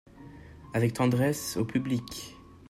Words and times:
Avec 0.73 0.93
tendresse, 0.93 1.57
au 1.57 1.63
public. 1.65 2.35